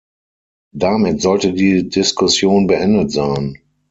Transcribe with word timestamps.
Damit 0.73 1.21
sollte 1.21 1.53
die 1.53 1.87
Diskussion 1.87 2.65
beendet 2.65 3.11
sein. 3.11 3.59